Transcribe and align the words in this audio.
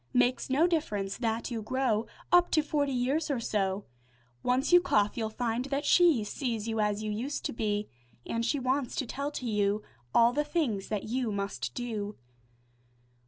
Makes 0.15 0.49
no 0.49 0.65
difference 0.65 1.17
that 1.19 1.51
you 1.51 1.61
grow 1.61 2.07
Up 2.31 2.49
to 2.53 2.63
forty 2.63 2.91
years 2.91 3.29
or 3.29 3.39
so, 3.39 3.85
Once 4.41 4.73
you 4.73 4.81
cough, 4.81 5.15
you'll 5.15 5.29
find 5.29 5.65
that 5.65 5.85
she 5.85 6.23
Sees 6.23 6.67
you 6.67 6.79
as 6.79 7.03
you 7.03 7.11
used 7.11 7.45
to 7.45 7.53
be, 7.53 7.87
An' 8.25 8.41
she 8.41 8.57
wants 8.57 8.95
to 8.95 9.05
tell 9.05 9.29
to 9.29 9.45
you 9.45 9.83
All 10.11 10.33
the 10.33 10.43
things 10.43 10.87
that 10.87 11.03
you 11.03 11.31
must 11.31 11.75
do. 11.75 12.17